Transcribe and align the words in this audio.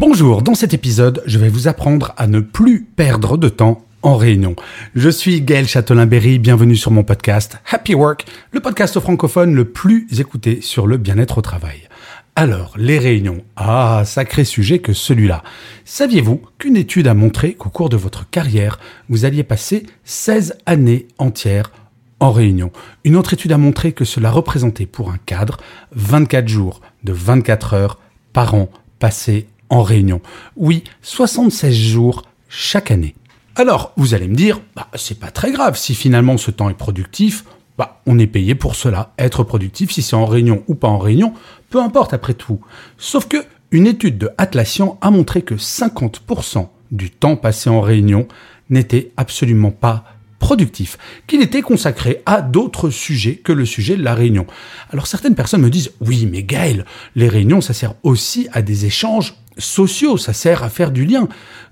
Bonjour, 0.00 0.40
dans 0.40 0.54
cet 0.54 0.72
épisode, 0.72 1.22
je 1.26 1.38
vais 1.38 1.50
vous 1.50 1.68
apprendre 1.68 2.14
à 2.16 2.26
ne 2.26 2.40
plus 2.40 2.84
perdre 2.84 3.36
de 3.36 3.50
temps 3.50 3.84
en 4.00 4.16
réunion. 4.16 4.56
Je 4.94 5.10
suis 5.10 5.42
Gaël 5.42 5.68
Châtelain-Berry, 5.68 6.38
bienvenue 6.38 6.74
sur 6.74 6.90
mon 6.90 7.04
podcast 7.04 7.58
Happy 7.70 7.94
Work, 7.94 8.24
le 8.50 8.60
podcast 8.60 8.98
francophone 8.98 9.54
le 9.54 9.66
plus 9.66 10.08
écouté 10.18 10.62
sur 10.62 10.86
le 10.86 10.96
bien-être 10.96 11.36
au 11.36 11.42
travail. 11.42 11.86
Alors, 12.34 12.72
les 12.78 12.98
réunions. 12.98 13.44
Ah, 13.56 14.04
sacré 14.06 14.44
sujet 14.44 14.78
que 14.78 14.94
celui-là. 14.94 15.42
Saviez-vous 15.84 16.40
qu'une 16.56 16.78
étude 16.78 17.06
a 17.06 17.12
montré 17.12 17.52
qu'au 17.52 17.68
cours 17.68 17.90
de 17.90 17.98
votre 17.98 18.26
carrière, 18.30 18.80
vous 19.10 19.26
alliez 19.26 19.44
passer 19.44 19.84
16 20.04 20.56
années 20.64 21.08
entières 21.18 21.72
en 22.20 22.32
réunion? 22.32 22.72
Une 23.04 23.16
autre 23.16 23.34
étude 23.34 23.52
a 23.52 23.58
montré 23.58 23.92
que 23.92 24.06
cela 24.06 24.30
représentait 24.30 24.86
pour 24.86 25.10
un 25.10 25.18
cadre 25.26 25.58
24 25.92 26.48
jours 26.48 26.80
de 27.04 27.12
24 27.12 27.74
heures 27.74 27.98
par 28.32 28.54
an 28.54 28.70
passés 28.98 29.46
en 29.70 29.82
réunion. 29.82 30.20
Oui, 30.56 30.84
76 31.02 31.74
jours 31.74 32.24
chaque 32.48 32.90
année. 32.90 33.14
Alors, 33.56 33.92
vous 33.96 34.14
allez 34.14 34.28
me 34.28 34.36
dire, 34.36 34.60
bah, 34.76 34.88
c'est 34.94 35.18
pas 35.18 35.30
très 35.30 35.52
grave 35.52 35.76
si 35.76 35.94
finalement 35.94 36.36
ce 36.36 36.50
temps 36.50 36.70
est 36.70 36.74
productif, 36.74 37.44
bah, 37.78 38.02
on 38.06 38.18
est 38.18 38.26
payé 38.26 38.54
pour 38.54 38.74
cela. 38.74 39.12
Être 39.18 39.42
productif, 39.42 39.90
si 39.90 40.02
c'est 40.02 40.16
en 40.16 40.26
réunion 40.26 40.62
ou 40.68 40.74
pas 40.74 40.88
en 40.88 40.98
réunion, 40.98 41.32
peu 41.70 41.80
importe 41.80 42.12
après 42.12 42.34
tout. 42.34 42.60
Sauf 42.98 43.26
que 43.26 43.38
une 43.70 43.86
étude 43.86 44.18
de 44.18 44.30
Atlassian 44.36 44.98
a 45.00 45.10
montré 45.10 45.42
que 45.42 45.54
50% 45.54 46.68
du 46.90 47.10
temps 47.10 47.36
passé 47.36 47.70
en 47.70 47.80
réunion 47.80 48.26
n'était 48.68 49.12
absolument 49.16 49.70
pas 49.70 50.04
productif, 50.40 50.96
qu'il 51.26 51.42
était 51.42 51.60
consacré 51.60 52.22
à 52.26 52.40
d'autres 52.40 52.90
sujets 52.90 53.36
que 53.36 53.52
le 53.52 53.66
sujet 53.66 53.96
de 53.96 54.02
la 54.02 54.14
réunion. 54.14 54.46
Alors 54.90 55.06
certaines 55.06 55.34
personnes 55.34 55.60
me 55.60 55.70
disent, 55.70 55.92
oui 56.00 56.26
mais 56.26 56.42
Gaël, 56.42 56.86
les 57.14 57.28
réunions 57.28 57.60
ça 57.60 57.74
sert 57.74 57.94
aussi 58.02 58.48
à 58.52 58.62
des 58.62 58.86
échanges 58.86 59.34
sociaux, 59.60 60.16
ça 60.16 60.32
sert 60.32 60.64
à 60.64 60.68
faire 60.68 60.90
du 60.90 61.04
lien. 61.04 61.28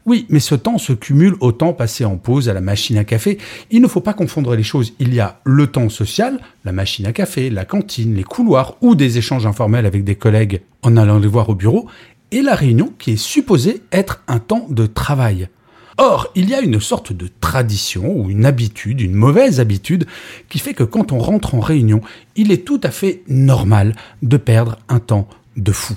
Oui, 0.06 0.26
mais 0.28 0.40
ce 0.40 0.54
temps 0.54 0.78
se 0.78 0.92
cumule 0.92 1.34
au 1.40 1.52
temps 1.52 1.72
passé 1.72 2.04
en 2.04 2.16
pause 2.16 2.48
à 2.48 2.54
la 2.54 2.60
machine 2.60 2.96
à 2.96 3.04
café. 3.04 3.38
Il 3.70 3.82
ne 3.82 3.88
faut 3.88 4.00
pas 4.00 4.14
confondre 4.14 4.54
les 4.54 4.62
choses. 4.62 4.92
Il 5.00 5.12
y 5.12 5.20
a 5.20 5.40
le 5.44 5.66
temps 5.66 5.88
social, 5.88 6.38
la 6.64 6.72
machine 6.72 7.06
à 7.06 7.12
café, 7.12 7.50
la 7.50 7.64
cantine, 7.64 8.14
les 8.14 8.24
couloirs 8.24 8.76
ou 8.80 8.94
des 8.94 9.18
échanges 9.18 9.46
informels 9.46 9.86
avec 9.86 10.04
des 10.04 10.14
collègues 10.14 10.62
en 10.82 10.96
allant 10.96 11.18
les 11.18 11.26
voir 11.26 11.48
au 11.48 11.54
bureau, 11.54 11.88
et 12.30 12.42
la 12.42 12.54
réunion 12.54 12.92
qui 12.98 13.12
est 13.12 13.16
supposée 13.16 13.82
être 13.90 14.22
un 14.28 14.38
temps 14.38 14.66
de 14.70 14.86
travail. 14.86 15.48
Or, 16.00 16.30
il 16.36 16.48
y 16.48 16.54
a 16.54 16.60
une 16.60 16.80
sorte 16.80 17.12
de 17.12 17.28
tradition 17.40 18.16
ou 18.16 18.30
une 18.30 18.46
habitude, 18.46 19.00
une 19.00 19.14
mauvaise 19.14 19.58
habitude, 19.58 20.06
qui 20.48 20.60
fait 20.60 20.74
que 20.74 20.84
quand 20.84 21.10
on 21.10 21.18
rentre 21.18 21.56
en 21.56 21.60
réunion, 21.60 22.00
il 22.36 22.52
est 22.52 22.64
tout 22.64 22.80
à 22.84 22.90
fait 22.90 23.22
normal 23.26 23.96
de 24.22 24.36
perdre 24.36 24.78
un 24.88 25.00
temps 25.00 25.28
de 25.56 25.72
fou. 25.72 25.94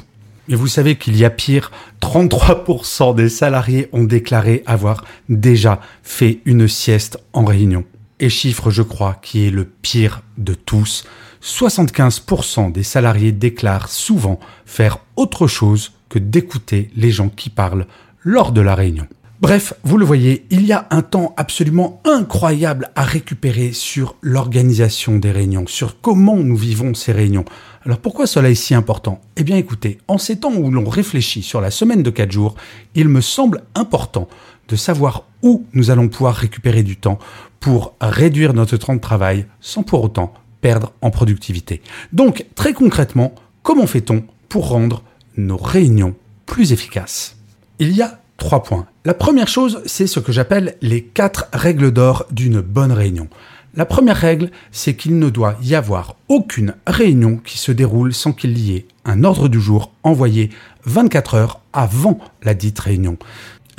Et 0.51 0.55
vous 0.55 0.67
savez 0.67 0.97
qu'il 0.97 1.15
y 1.15 1.23
a 1.23 1.29
pire, 1.29 1.71
33% 2.01 3.15
des 3.15 3.29
salariés 3.29 3.87
ont 3.93 4.03
déclaré 4.03 4.63
avoir 4.65 5.05
déjà 5.29 5.79
fait 6.03 6.41
une 6.43 6.67
sieste 6.67 7.17
en 7.31 7.45
réunion. 7.45 7.85
Et 8.19 8.29
chiffre, 8.29 8.69
je 8.69 8.81
crois, 8.81 9.17
qui 9.21 9.47
est 9.47 9.49
le 9.49 9.63
pire 9.63 10.23
de 10.37 10.53
tous, 10.53 11.05
75% 11.41 12.73
des 12.73 12.83
salariés 12.83 13.31
déclarent 13.31 13.87
souvent 13.87 14.41
faire 14.65 14.97
autre 15.15 15.47
chose 15.47 15.93
que 16.09 16.19
d'écouter 16.19 16.89
les 16.97 17.11
gens 17.11 17.29
qui 17.29 17.49
parlent 17.49 17.87
lors 18.21 18.51
de 18.51 18.59
la 18.59 18.75
réunion. 18.75 19.07
Bref, 19.41 19.73
vous 19.83 19.97
le 19.97 20.05
voyez, 20.05 20.45
il 20.51 20.67
y 20.67 20.71
a 20.71 20.85
un 20.91 21.01
temps 21.01 21.33
absolument 21.35 21.99
incroyable 22.05 22.91
à 22.95 23.01
récupérer 23.01 23.73
sur 23.73 24.15
l'organisation 24.21 25.17
des 25.17 25.31
réunions, 25.31 25.65
sur 25.65 25.99
comment 25.99 26.35
nous 26.35 26.55
vivons 26.55 26.93
ces 26.93 27.11
réunions. 27.11 27.45
Alors 27.83 27.97
pourquoi 27.97 28.27
cela 28.27 28.51
est 28.51 28.55
si 28.55 28.75
important? 28.75 29.19
Eh 29.37 29.43
bien 29.43 29.57
écoutez, 29.57 29.97
en 30.07 30.19
ces 30.19 30.37
temps 30.37 30.53
où 30.53 30.69
l'on 30.69 30.87
réfléchit 30.87 31.41
sur 31.41 31.59
la 31.59 31.71
semaine 31.71 32.03
de 32.03 32.11
4 32.11 32.31
jours, 32.31 32.53
il 32.93 33.07
me 33.07 33.19
semble 33.19 33.63
important 33.73 34.27
de 34.67 34.75
savoir 34.75 35.23
où 35.41 35.65
nous 35.73 35.89
allons 35.89 36.07
pouvoir 36.07 36.35
récupérer 36.35 36.83
du 36.83 36.97
temps 36.97 37.17
pour 37.59 37.95
réduire 37.99 38.53
notre 38.53 38.77
temps 38.77 38.95
de 38.95 39.01
travail 39.01 39.47
sans 39.59 39.81
pour 39.81 40.03
autant 40.03 40.35
perdre 40.61 40.93
en 41.01 41.09
productivité. 41.09 41.81
Donc 42.13 42.45
très 42.53 42.73
concrètement, 42.73 43.33
comment 43.63 43.87
fait-on 43.87 44.23
pour 44.49 44.69
rendre 44.69 45.01
nos 45.35 45.57
réunions 45.57 46.13
plus 46.45 46.73
efficaces? 46.73 47.37
Il 47.79 47.95
y 47.95 48.03
a 48.03 48.20
trois 48.41 48.63
points. 48.63 48.87
La 49.05 49.13
première 49.13 49.47
chose, 49.47 49.83
c'est 49.85 50.07
ce 50.07 50.19
que 50.19 50.31
j'appelle 50.31 50.75
les 50.81 51.03
quatre 51.03 51.45
règles 51.53 51.91
d'or 51.91 52.25
d'une 52.31 52.59
bonne 52.59 52.91
réunion. 52.91 53.27
La 53.75 53.85
première 53.85 54.17
règle, 54.17 54.49
c'est 54.71 54.95
qu'il 54.95 55.19
ne 55.19 55.29
doit 55.29 55.57
y 55.61 55.75
avoir 55.75 56.15
aucune 56.27 56.73
réunion 56.87 57.37
qui 57.37 57.59
se 57.59 57.71
déroule 57.71 58.15
sans 58.15 58.33
qu'il 58.33 58.57
y 58.57 58.75
ait 58.75 58.87
un 59.05 59.23
ordre 59.23 59.47
du 59.47 59.61
jour 59.61 59.91
envoyé 60.01 60.49
24 60.85 61.35
heures 61.35 61.59
avant 61.71 62.17
la 62.41 62.55
dite 62.55 62.79
réunion. 62.79 63.17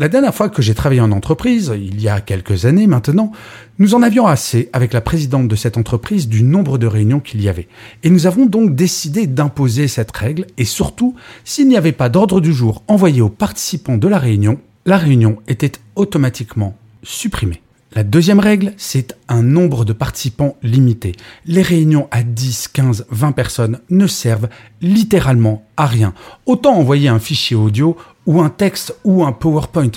La 0.03 0.09
dernière 0.09 0.35
fois 0.35 0.49
que 0.49 0.63
j'ai 0.63 0.75
travaillé 0.75 1.01
en 1.01 1.13
entreprise, 1.13 1.73
il 1.77 2.03
y 2.03 2.09
a 2.09 2.21
quelques 2.21 2.65
années 2.65 2.89
maintenant, 2.89 3.31
nous 3.79 3.95
en 3.95 4.03
avions 4.03 4.27
assez 4.27 4.69
avec 4.73 4.93
la 4.93 5.01
présidente 5.01 5.47
de 5.47 5.55
cette 5.55 5.77
entreprise 5.77 6.27
du 6.27 6.43
nombre 6.43 6.77
de 6.77 6.89
réunions 6.89 7.21
qu'il 7.21 7.41
y 7.41 7.49
avait. 7.49 7.69
Et 8.03 8.11
nous 8.11 8.27
avons 8.27 8.47
donc 8.47 8.75
décidé 8.75 9.29
d'imposer 9.29 9.87
cette 9.87 10.11
règle 10.11 10.47
et 10.59 10.65
surtout, 10.65 11.15
s'il 11.45 11.69
n'y 11.69 11.77
avait 11.77 11.93
pas 11.93 12.09
d'ordre 12.09 12.41
du 12.41 12.53
jour 12.53 12.83
envoyé 12.89 13.21
aux 13.21 13.29
participants 13.29 13.97
de 13.97 14.09
la 14.09 14.19
réunion, 14.19 14.59
la 14.87 14.99
réunion 14.99 15.39
était 15.47 15.71
automatiquement 15.95 16.77
supprimée. 17.05 17.63
La 17.95 18.05
deuxième 18.05 18.41
règle, 18.41 18.73
c'est 18.79 19.19
un 19.29 19.43
nombre 19.43 19.85
de 19.85 19.93
participants 19.93 20.57
limité. 20.63 21.13
Les 21.45 21.61
réunions 21.61 22.09
à 22.11 22.23
10, 22.23 22.69
15, 22.69 23.07
20 23.11 23.33
personnes 23.33 23.81
ne 23.91 24.07
servent 24.07 24.49
littéralement 24.81 25.67
à 25.77 25.85
rien. 25.85 26.15
Autant 26.47 26.75
envoyer 26.75 27.11
un 27.11 27.19
fichier 27.19 27.55
audio 27.55 27.99
ou 28.25 28.41
un 28.41 28.49
texte 28.49 28.97
ou 29.05 29.25
un 29.25 29.33
PowerPoint. 29.33 29.91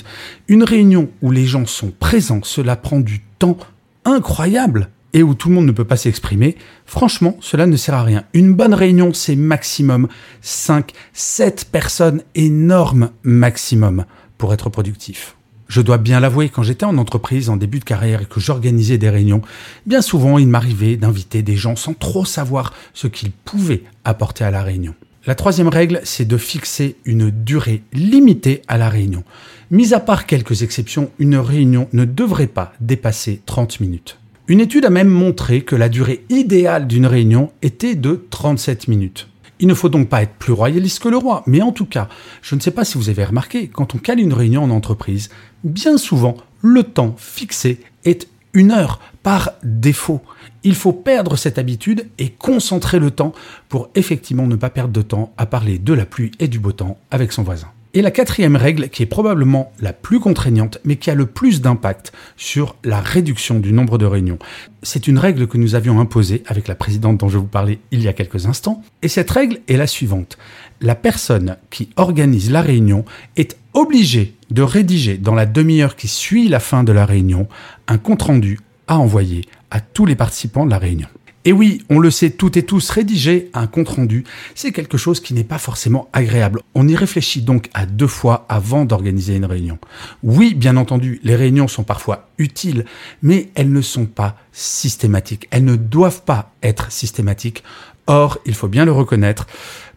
Une 0.46 0.62
réunion 0.62 1.08
où 1.22 1.30
les 1.30 1.46
gens 1.46 1.64
sont 1.64 1.90
présents, 1.90 2.40
cela 2.42 2.76
prend 2.76 3.00
du 3.00 3.22
temps 3.38 3.56
incroyable 4.04 4.90
et 5.14 5.22
où 5.22 5.34
tout 5.34 5.48
le 5.48 5.54
monde 5.54 5.66
ne 5.66 5.72
peut 5.72 5.84
pas 5.84 5.96
s'exprimer, 5.96 6.56
franchement, 6.84 7.38
cela 7.40 7.64
ne 7.64 7.78
sert 7.78 7.94
à 7.94 8.02
rien. 8.02 8.24
Une 8.34 8.52
bonne 8.52 8.74
réunion, 8.74 9.14
c'est 9.14 9.36
maximum 9.36 10.08
5, 10.42 10.92
7 11.14 11.68
personnes, 11.72 12.20
énorme 12.34 13.08
maximum 13.22 14.04
pour 14.36 14.52
être 14.52 14.68
productif. 14.68 15.35
Je 15.68 15.80
dois 15.80 15.98
bien 15.98 16.20
l'avouer, 16.20 16.48
quand 16.48 16.62
j'étais 16.62 16.84
en 16.84 16.96
entreprise 16.96 17.50
en 17.50 17.56
début 17.56 17.80
de 17.80 17.84
carrière 17.84 18.22
et 18.22 18.26
que 18.26 18.40
j'organisais 18.40 18.98
des 18.98 19.10
réunions, 19.10 19.42
bien 19.84 20.00
souvent 20.00 20.38
il 20.38 20.46
m'arrivait 20.46 20.96
d'inviter 20.96 21.42
des 21.42 21.56
gens 21.56 21.76
sans 21.76 21.94
trop 21.94 22.24
savoir 22.24 22.72
ce 22.94 23.08
qu'ils 23.08 23.32
pouvaient 23.32 23.82
apporter 24.04 24.44
à 24.44 24.50
la 24.50 24.62
réunion. 24.62 24.94
La 25.26 25.34
troisième 25.34 25.68
règle, 25.68 26.00
c'est 26.04 26.24
de 26.24 26.36
fixer 26.36 26.94
une 27.04 27.30
durée 27.30 27.82
limitée 27.92 28.62
à 28.68 28.78
la 28.78 28.88
réunion. 28.88 29.24
Mis 29.72 29.92
à 29.92 29.98
part 29.98 30.24
quelques 30.26 30.62
exceptions, 30.62 31.10
une 31.18 31.36
réunion 31.36 31.88
ne 31.92 32.04
devrait 32.04 32.46
pas 32.46 32.72
dépasser 32.80 33.40
30 33.44 33.80
minutes. 33.80 34.18
Une 34.46 34.60
étude 34.60 34.84
a 34.84 34.90
même 34.90 35.08
montré 35.08 35.62
que 35.62 35.74
la 35.74 35.88
durée 35.88 36.24
idéale 36.28 36.86
d'une 36.86 37.06
réunion 37.06 37.50
était 37.62 37.96
de 37.96 38.24
37 38.30 38.86
minutes. 38.86 39.28
Il 39.58 39.68
ne 39.68 39.74
faut 39.74 39.88
donc 39.88 40.08
pas 40.08 40.22
être 40.22 40.34
plus 40.34 40.52
royaliste 40.52 41.02
que 41.02 41.08
le 41.08 41.16
roi, 41.16 41.42
mais 41.46 41.62
en 41.62 41.72
tout 41.72 41.86
cas, 41.86 42.08
je 42.42 42.54
ne 42.54 42.60
sais 42.60 42.70
pas 42.70 42.84
si 42.84 42.98
vous 42.98 43.08
avez 43.08 43.24
remarqué, 43.24 43.68
quand 43.68 43.94
on 43.94 43.98
cale 43.98 44.20
une 44.20 44.32
réunion 44.32 44.62
en 44.62 44.70
entreprise, 44.70 45.30
bien 45.64 45.96
souvent, 45.96 46.36
le 46.62 46.82
temps 46.82 47.14
fixé 47.16 47.80
est 48.04 48.28
une 48.52 48.70
heure 48.70 49.00
par 49.22 49.52
défaut. 49.62 50.22
Il 50.62 50.74
faut 50.74 50.92
perdre 50.92 51.36
cette 51.36 51.58
habitude 51.58 52.08
et 52.18 52.30
concentrer 52.30 52.98
le 52.98 53.10
temps 53.10 53.32
pour 53.68 53.90
effectivement 53.94 54.46
ne 54.46 54.56
pas 54.56 54.70
perdre 54.70 54.92
de 54.92 55.02
temps 55.02 55.32
à 55.36 55.46
parler 55.46 55.78
de 55.78 55.92
la 55.92 56.06
pluie 56.06 56.32
et 56.38 56.48
du 56.48 56.58
beau 56.58 56.72
temps 56.72 56.98
avec 57.10 57.32
son 57.32 57.42
voisin. 57.42 57.68
Et 57.96 58.02
la 58.02 58.10
quatrième 58.10 58.56
règle, 58.56 58.90
qui 58.90 59.02
est 59.02 59.06
probablement 59.06 59.72
la 59.80 59.94
plus 59.94 60.20
contraignante, 60.20 60.76
mais 60.84 60.96
qui 60.96 61.10
a 61.10 61.14
le 61.14 61.24
plus 61.24 61.62
d'impact 61.62 62.12
sur 62.36 62.76
la 62.84 63.00
réduction 63.00 63.58
du 63.58 63.72
nombre 63.72 63.96
de 63.96 64.04
réunions, 64.04 64.38
c'est 64.82 65.08
une 65.08 65.16
règle 65.16 65.46
que 65.46 65.56
nous 65.56 65.74
avions 65.74 65.98
imposée 65.98 66.42
avec 66.44 66.68
la 66.68 66.74
présidente 66.74 67.16
dont 67.16 67.30
je 67.30 67.38
vous 67.38 67.46
parlais 67.46 67.78
il 67.92 68.02
y 68.02 68.08
a 68.08 68.12
quelques 68.12 68.44
instants. 68.44 68.82
Et 69.00 69.08
cette 69.08 69.30
règle 69.30 69.60
est 69.66 69.78
la 69.78 69.86
suivante. 69.86 70.36
La 70.82 70.94
personne 70.94 71.56
qui 71.70 71.88
organise 71.96 72.50
la 72.50 72.60
réunion 72.60 73.06
est 73.38 73.56
obligée 73.72 74.34
de 74.50 74.60
rédiger 74.60 75.16
dans 75.16 75.34
la 75.34 75.46
demi-heure 75.46 75.96
qui 75.96 76.08
suit 76.08 76.50
la 76.50 76.60
fin 76.60 76.84
de 76.84 76.92
la 76.92 77.06
réunion 77.06 77.48
un 77.88 77.96
compte-rendu 77.96 78.60
à 78.88 78.98
envoyer 78.98 79.46
à 79.70 79.80
tous 79.80 80.04
les 80.04 80.16
participants 80.16 80.66
de 80.66 80.70
la 80.70 80.78
réunion. 80.78 81.08
Et 81.46 81.52
oui, 81.52 81.80
on 81.88 82.00
le 82.00 82.10
sait 82.10 82.30
toutes 82.30 82.56
et 82.56 82.64
tous, 82.64 82.90
rédiger 82.90 83.50
un 83.54 83.68
compte-rendu, 83.68 84.24
c'est 84.56 84.72
quelque 84.72 84.98
chose 84.98 85.20
qui 85.20 85.32
n'est 85.32 85.44
pas 85.44 85.58
forcément 85.58 86.08
agréable. 86.12 86.60
On 86.74 86.88
y 86.88 86.96
réfléchit 86.96 87.40
donc 87.40 87.70
à 87.72 87.86
deux 87.86 88.08
fois 88.08 88.46
avant 88.48 88.84
d'organiser 88.84 89.36
une 89.36 89.44
réunion. 89.44 89.78
Oui, 90.24 90.54
bien 90.54 90.76
entendu, 90.76 91.20
les 91.22 91.36
réunions 91.36 91.68
sont 91.68 91.84
parfois 91.84 92.28
utiles, 92.38 92.84
mais 93.22 93.50
elles 93.54 93.72
ne 93.72 93.80
sont 93.80 94.06
pas 94.06 94.36
systématiques. 94.50 95.46
Elles 95.52 95.64
ne 95.64 95.76
doivent 95.76 96.22
pas 96.22 96.52
être 96.64 96.90
systématiques. 96.90 97.62
Or, 98.08 98.38
il 98.44 98.54
faut 98.54 98.68
bien 98.68 98.84
le 98.84 98.92
reconnaître, 98.92 99.46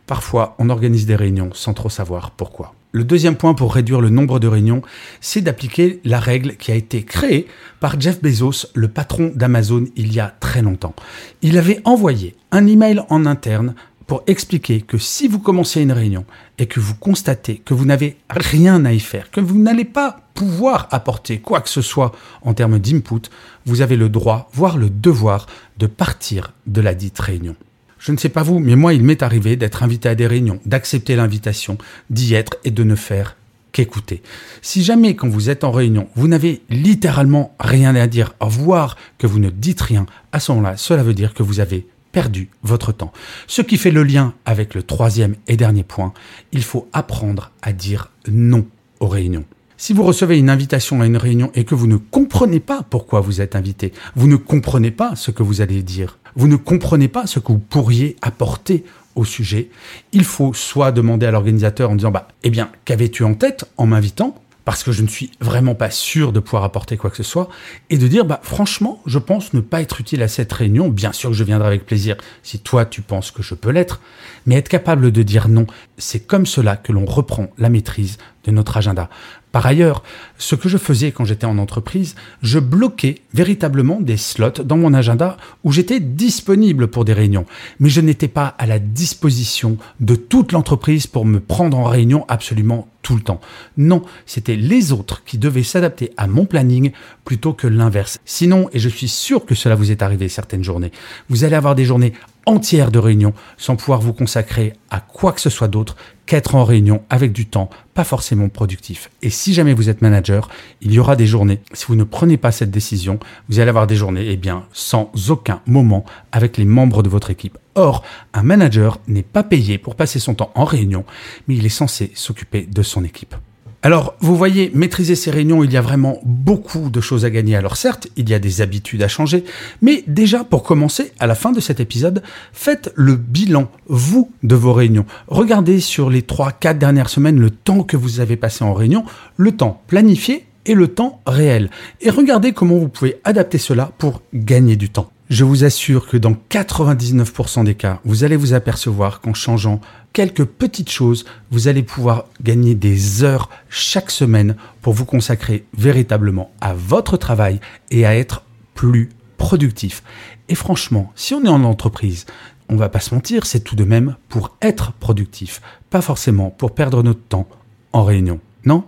parfois 0.06 0.56
on 0.60 0.70
organise 0.70 1.08
des 1.08 1.16
réunions 1.16 1.50
sans 1.54 1.74
trop 1.74 1.90
savoir 1.90 2.30
pourquoi. 2.30 2.76
Le 2.92 3.04
deuxième 3.04 3.36
point 3.36 3.54
pour 3.54 3.76
réduire 3.76 4.02
le 4.02 4.10
nombre 4.10 4.40
de 4.40 4.48
réunions, 4.48 4.82
c'est 5.22 5.42
d'appliquer 5.42 6.00
la 6.06 6.20
règle 6.20 6.56
qui 6.56 6.72
a 6.72 6.76
été 6.76 7.04
créée 7.04 7.46
par 7.80 8.02
Jeff 8.02 8.20
Bezos, 8.20 8.66
le 8.74 8.88
patron 8.88 9.32
d'Amazon, 9.36 9.86
il 9.96 10.12
y 10.12 10.20
a 10.20 10.34
très 10.40 10.64
longtemps. 10.64 10.96
Il 11.44 11.60
avait 11.60 11.82
envoyé 11.86 12.36
un 12.52 12.66
email 12.66 13.02
en 13.10 13.28
interne 13.28 13.76
pour 14.08 14.24
expliquer 14.26 14.82
que 14.82 14.98
si 14.98 15.28
vous 15.28 15.38
commencez 15.38 15.84
une 15.84 15.92
réunion 15.92 16.26
et 16.58 16.66
que 16.66 16.80
vous 16.80 16.96
constatez 16.96 17.58
que 17.58 17.76
vous 17.76 17.86
n'avez 17.86 18.18
rien 18.28 18.84
à 18.86 18.92
y 18.92 19.00
faire, 19.00 19.30
que 19.30 19.40
vous 19.40 19.60
n'allez 19.60 19.86
pas 19.86 20.22
pouvoir 20.34 20.88
apporter 20.90 21.38
quoi 21.38 21.62
que 21.62 21.70
ce 21.70 21.84
soit 21.84 22.12
en 22.42 22.56
termes 22.56 22.80
d'input, 22.80 23.30
vous 23.68 23.82
avez 23.82 23.98
le 23.98 24.10
droit, 24.10 24.50
voire 24.52 24.80
le 24.80 24.90
devoir, 24.90 25.46
de 25.78 25.86
partir 25.86 26.54
de 26.66 26.82
la 26.82 26.96
dite 26.96 27.20
réunion. 27.20 27.56
Je 28.00 28.12
ne 28.12 28.18
sais 28.18 28.30
pas 28.30 28.44
vous, 28.44 28.60
mais 28.60 28.76
moi, 28.76 28.94
il 28.94 29.04
m'est 29.04 29.22
arrivé 29.22 29.56
d'être 29.56 29.84
invité 29.84 30.10
à 30.10 30.16
des 30.16 30.26
réunions, 30.28 30.60
d'accepter 30.66 31.16
l'invitation, 31.16 31.78
d'y 32.10 32.34
être 32.34 32.58
et 32.64 32.72
de 32.72 32.84
ne 32.84 32.96
faire 32.96 33.36
qu'écouter. 33.72 34.24
Si 34.62 34.84
jamais, 34.84 35.16
quand 35.16 35.28
vous 35.28 35.50
êtes 35.50 35.64
en 35.64 35.72
réunion, 35.72 36.08
vous 36.16 36.28
n'avez 36.28 36.62
littéralement 36.70 37.56
rien 37.60 37.94
à 37.96 38.08
dire, 38.08 38.34
voire 38.42 38.96
que 39.18 39.28
vous 39.28 39.40
ne 39.40 39.50
dites 39.50 39.82
rien, 39.82 40.06
à 40.32 40.40
ce 40.40 40.52
moment-là, 40.54 40.78
cela 40.78 41.04
veut 41.04 41.14
dire 41.14 41.34
que 41.34 41.44
vous 41.44 41.60
avez 41.60 41.86
perdu 42.12 42.50
votre 42.64 42.92
temps. 42.92 43.12
Ce 43.48 43.62
qui 43.62 43.78
fait 43.78 43.92
le 43.92 44.04
lien 44.04 44.34
avec 44.46 44.74
le 44.74 44.84
troisième 44.84 45.36
et 45.48 45.58
dernier 45.58 45.84
point, 45.84 46.14
il 46.52 46.64
faut 46.64 46.88
apprendre 46.94 47.52
à 47.62 47.74
dire 47.74 48.12
non 48.28 48.66
aux 49.00 49.08
réunions. 49.08 49.46
Si 49.82 49.94
vous 49.94 50.04
recevez 50.04 50.38
une 50.38 50.50
invitation 50.50 51.00
à 51.00 51.06
une 51.06 51.16
réunion 51.16 51.52
et 51.56 51.64
que 51.64 51.74
vous 51.74 51.88
ne 51.88 51.96
comprenez 51.96 52.60
pas 52.60 52.84
pourquoi 52.90 53.22
vous 53.22 53.40
êtes 53.40 53.56
invité, 53.56 53.94
vous 54.14 54.28
ne 54.28 54.36
comprenez 54.36 54.92
pas 54.92 55.16
ce 55.16 55.32
que 55.32 55.42
vous 55.42 55.62
allez 55.62 55.84
dire, 55.84 56.20
vous 56.36 56.50
ne 56.50 56.58
comprenez 56.58 57.08
pas 57.08 57.28
ce 57.28 57.40
que 57.40 57.54
vous 57.54 57.60
pourriez 57.60 58.18
apporter 58.22 58.84
au 59.16 59.24
sujet, 59.24 59.70
il 60.12 60.26
faut 60.26 60.54
soit 60.54 60.92
demander 60.92 61.28
à 61.28 61.32
l'organisateur 61.32 61.90
en 61.90 61.96
disant 61.96 62.12
bah 62.12 62.28
eh 62.44 62.50
bien 62.50 62.72
qu'avais-tu 62.84 63.24
en 63.24 63.36
tête 63.36 63.72
en 63.78 63.86
m'invitant? 63.86 64.36
Parce 64.66 64.84
que 64.84 64.92
je 64.92 65.02
ne 65.02 65.08
suis 65.08 65.32
vraiment 65.40 65.74
pas 65.74 65.90
sûr 65.90 66.34
de 66.34 66.40
pouvoir 66.40 66.66
apporter 66.66 66.96
quoi 66.96 67.10
que 67.10 67.18
ce 67.18 67.24
soit, 67.24 67.50
et 67.90 67.98
de 67.98 68.08
dire, 68.08 68.24
bah, 68.24 68.40
franchement, 68.44 69.02
je 69.08 69.18
pense 69.18 69.54
ne 69.54 69.62
pas 69.62 69.82
être 69.82 70.00
utile 70.00 70.22
à 70.22 70.28
cette 70.28 70.54
réunion. 70.54 70.90
Bien 70.90 71.12
sûr 71.12 71.32
que 71.32 71.36
je 71.36 71.44
viendrai 71.44 71.70
avec 71.70 71.88
plaisir 71.88 72.18
si 72.44 72.60
toi 72.60 72.86
tu 72.86 73.02
penses 73.02 73.32
que 73.32 73.42
je 73.42 73.56
peux 73.56 73.72
l'être, 73.72 74.00
mais 74.46 74.56
être 74.56 74.70
capable 74.70 75.12
de 75.12 75.24
dire 75.24 75.48
non, 75.48 75.66
c'est 75.98 76.20
comme 76.20 76.46
cela 76.46 76.78
que 76.78 76.92
l'on 76.92 77.06
reprend 77.06 77.48
la 77.58 77.70
maîtrise 77.70 78.20
de 78.46 78.52
notre 78.52 78.78
agenda. 78.78 79.10
Par 79.52 79.66
ailleurs, 79.66 80.04
ce 80.38 80.56
que 80.56 80.70
je 80.70 80.78
faisais 80.78 81.12
quand 81.12 81.26
j'étais 81.26 81.46
en 81.46 81.58
entreprise, 81.58 82.16
je 82.44 82.60
bloquais 82.60 83.22
véritablement 83.34 84.00
des 84.00 84.18
slots 84.18 84.64
dans 84.64 84.78
mon 84.78 84.94
agenda 84.94 85.38
où 85.64 85.72
j'étais 85.72 86.00
disponible 86.00 86.88
pour 86.88 87.04
des 87.04 87.14
réunions, 87.14 87.46
mais 87.80 87.90
je 87.90 88.02
n'étais 88.02 88.28
pas 88.28 88.56
à 88.60 88.68
la 88.68 88.78
disposition 88.78 89.78
de 90.00 90.16
toute 90.16 90.52
l'entreprise 90.52 91.08
pour 91.08 91.26
me 91.26 91.40
prendre 91.40 91.80
en 91.80 91.86
réunion 91.86 92.26
absolument 92.28 92.88
tout 93.02 93.16
le 93.16 93.22
temps. 93.22 93.42
Non, 93.78 94.04
c'était 94.26 94.56
les 94.56 94.92
autres 94.92 95.24
qui 95.24 95.38
devaient 95.38 95.64
s'adapter 95.64 96.12
à 96.18 96.28
mon 96.28 96.46
planning 96.46 96.92
plutôt 97.26 97.54
que 97.54 97.66
l'inverse. 97.66 98.20
Sinon, 98.26 98.70
et 98.74 98.80
je 98.80 98.90
suis 98.90 99.08
sûr 99.08 99.46
que 99.46 99.56
cela 99.56 99.74
vous 99.74 99.90
est 99.90 100.04
arrivé 100.04 100.30
certaines 100.30 100.64
journées, 100.64 100.92
vous 101.30 101.44
allez 101.44 101.56
avoir 101.56 101.76
des 101.76 101.86
journées 101.86 102.14
entières 102.46 102.92
de 102.92 103.00
réunions 103.00 103.34
sans 103.58 103.76
pouvoir 103.76 104.02
vous 104.02 104.14
consacrer 104.14 104.74
à 104.90 105.00
quoi 105.00 105.34
que 105.34 105.42
ce 105.42 105.50
soit 105.50 105.68
d'autre 105.68 105.96
qu'être 106.26 106.56
en 106.56 106.64
réunion 106.64 107.02
avec 107.10 107.32
du 107.32 107.48
temps 107.48 107.70
pas 107.94 108.04
forcément 108.04 108.50
productif. 108.50 109.10
Et 109.22 109.30
si 109.30 109.54
jamais 109.54 109.74
vous 109.74 109.90
êtes 109.90 110.02
manager, 110.02 110.50
il 110.82 110.94
y 110.94 111.00
aura 111.00 111.16
des 111.16 111.26
journées, 111.26 111.62
si 111.74 111.86
vous 111.88 111.96
ne 111.96 112.04
prenez 112.04 112.38
pas 112.38 112.52
cette 112.52 112.72
décision, 112.72 113.20
vous 113.50 113.60
allez 113.60 113.70
avoir 113.70 113.88
des 113.88 113.96
journées, 113.96 114.28
eh 114.30 114.38
bien, 114.38 114.66
sans 114.72 115.12
aucun 115.30 115.62
moment 115.66 116.06
avec 116.32 116.58
les 116.58 116.66
membres 116.66 117.04
de 117.04 117.10
votre 117.10 117.32
équipe. 117.32 117.58
Or, 117.76 118.04
un 118.34 118.44
manager 118.44 119.00
n'est 119.08 119.24
pas 119.24 119.44
payé 119.44 119.78
pour 119.78 119.96
passer 119.96 120.20
son 120.20 120.36
temps 120.36 120.52
en 120.56 120.66
réunion, 120.66 121.04
mais 121.48 121.56
il 121.56 121.66
est 121.66 121.70
censé 121.70 122.12
s'occuper 122.14 122.64
de 122.64 122.84
son 122.84 123.04
équipe. 123.04 123.36
Alors, 123.82 124.16
vous 124.20 124.36
voyez, 124.36 124.72
maîtriser 124.74 125.16
ces 125.16 125.32
réunions, 125.32 125.64
il 125.64 125.72
y 125.72 125.78
a 125.78 125.82
vraiment 125.82 126.20
beaucoup 126.26 126.90
de 126.90 127.00
choses 127.00 127.24
à 127.24 127.30
gagner. 127.30 127.56
Alors 127.56 127.78
certes, 127.78 128.08
il 128.18 128.30
y 128.30 128.34
a 128.34 128.40
des 128.40 128.60
habitudes 128.60 129.02
à 129.02 129.08
changer, 129.08 129.46
mais 129.82 130.04
déjà, 130.06 130.44
pour 130.44 130.64
commencer, 130.64 131.14
à 131.18 131.28
la 131.28 131.36
fin 131.36 131.54
de 131.54 131.62
cet 131.62 131.80
épisode, 131.80 132.22
faites 132.52 132.92
le 132.96 133.16
bilan, 133.16 133.72
vous, 133.88 134.32
de 134.44 134.56
vos 134.56 134.74
réunions. 134.74 135.06
Regardez 135.28 135.80
sur 135.80 136.10
les 136.10 136.22
3-4 136.22 136.78
dernières 136.78 137.10
semaines 137.10 137.40
le 137.40 137.52
temps 137.52 137.84
que 137.84 137.96
vous 137.96 138.20
avez 138.20 138.36
passé 138.36 138.66
en 138.66 138.74
réunion, 138.74 139.06
le 139.38 139.54
temps 139.54 139.82
planifié 139.88 140.46
et 140.66 140.74
le 140.74 140.90
temps 140.90 141.22
réel. 141.26 141.70
Et 142.02 142.10
regardez 142.10 142.52
comment 142.52 142.78
vous 142.78 142.90
pouvez 142.90 143.22
adapter 143.24 143.60
cela 143.60 143.92
pour 143.98 144.22
gagner 144.34 144.76
du 144.76 144.90
temps. 144.90 145.10
Je 145.30 145.44
vous 145.44 145.64
assure 145.64 146.08
que 146.08 146.18
dans 146.18 146.36
99% 146.50 147.64
des 147.64 147.76
cas, 147.76 148.00
vous 148.04 148.24
allez 148.24 148.36
vous 148.36 148.54
apercevoir 148.54 149.22
qu'en 149.22 149.36
changeant 149.36 149.80
quelques 150.12 150.44
petites 150.44 150.90
choses, 150.90 151.24
vous 151.52 151.68
allez 151.68 151.84
pouvoir 151.84 152.26
gagner 152.42 152.74
des 152.74 153.24
heures 153.24 153.52
chaque 153.70 154.10
semaine 154.10 154.56
pour 154.82 154.94
vous 154.94 155.06
consacrer 155.06 155.66
véritablement 155.78 156.50
à 156.62 156.74
votre 156.74 157.16
travail 157.16 157.60
et 157.92 158.08
à 158.08 158.16
être 158.16 158.44
plus 158.74 159.10
productif. 159.38 160.02
Et 160.48 160.56
franchement, 160.56 161.14
si 161.16 161.36
on 161.36 161.46
est 161.46 161.50
en 161.50 161.64
entreprise, 161.64 162.26
on 162.68 162.76
va 162.76 162.90
pas 162.90 163.00
se 163.00 163.14
mentir, 163.14 163.46
c'est 163.46 163.60
tout 163.60 163.76
de 163.76 163.84
même 163.84 164.16
pour 164.30 164.58
être 164.64 164.94
productif, 164.94 165.62
pas 165.92 166.02
forcément 166.02 166.50
pour 166.50 166.74
perdre 166.74 167.04
notre 167.04 167.22
temps 167.22 167.48
en 167.94 168.04
réunion. 168.04 168.40
Non? 168.66 168.84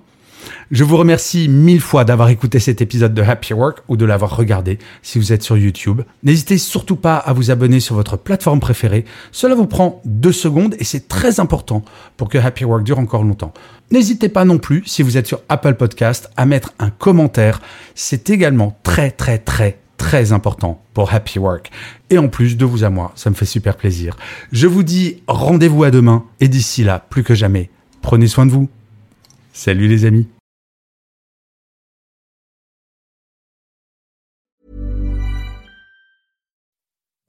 Je 0.72 0.86
vous 0.86 0.96
remercie 0.96 1.50
mille 1.50 1.82
fois 1.82 2.06
d'avoir 2.06 2.30
écouté 2.30 2.60
cet 2.60 2.82
épisode 2.82 3.14
de 3.14 3.22
Happy 3.22 3.54
Work 3.54 3.80
ou 3.90 3.98
de 3.98 4.06
l'avoir 4.06 4.38
regardé 4.38 4.80
si 5.02 5.20
vous 5.20 5.34
êtes 5.34 5.44
sur 5.44 5.58
YouTube. 5.58 6.02
N'hésitez 6.24 6.58
surtout 6.58 6.96
pas 6.96 7.18
à 7.18 7.34
vous 7.34 7.52
abonner 7.52 7.82
sur 7.82 7.96
votre 7.96 8.16
plateforme 8.16 8.62
préférée. 8.62 9.04
Cela 9.34 9.54
vous 9.54 9.68
prend 9.68 10.02
deux 10.06 10.32
secondes 10.32 10.76
et 10.80 10.86
c'est 10.86 11.10
très 11.10 11.42
important 11.42 11.84
pour 12.16 12.30
que 12.30 12.38
Happy 12.38 12.64
Work 12.64 12.84
dure 12.84 13.00
encore 13.00 13.24
longtemps. 13.24 13.54
N'hésitez 13.92 14.30
pas 14.30 14.46
non 14.46 14.60
plus, 14.60 14.84
si 14.86 15.04
vous 15.04 15.18
êtes 15.18 15.28
sur 15.28 15.42
Apple 15.50 15.74
Podcast, 15.74 16.30
à 16.38 16.46
mettre 16.46 16.74
un 16.80 16.90
commentaire. 16.90 17.62
C'est 17.94 18.30
également 18.30 18.80
très 18.84 19.12
très 19.12 19.40
très 19.40 19.78
très 19.98 20.32
important 20.32 20.82
pour 20.94 21.14
Happy 21.14 21.38
Work. 21.38 21.70
Et 22.10 22.18
en 22.18 22.30
plus, 22.30 22.56
de 22.56 22.66
vous 22.66 22.86
à 22.86 22.90
moi, 22.90 23.12
ça 23.16 23.30
me 23.30 23.36
fait 23.36 23.46
super 23.46 23.76
plaisir. 23.76 24.16
Je 24.54 24.68
vous 24.68 24.84
dis 24.84 25.22
rendez-vous 25.28 25.84
à 25.84 25.92
demain 25.92 26.24
et 26.40 26.48
d'ici 26.48 26.86
là, 26.86 27.06
plus 27.10 27.24
que 27.24 27.36
jamais, 27.36 27.70
prenez 28.02 28.28
soin 28.28 28.46
de 28.46 28.52
vous. 28.52 28.70
Salut 29.54 29.90
les 29.90 30.06
amis. 30.06 30.28